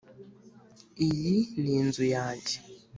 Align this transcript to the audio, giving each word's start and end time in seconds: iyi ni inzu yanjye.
iyi 1.07 1.35
ni 1.61 1.71
inzu 1.79 2.05
yanjye. 2.15 2.55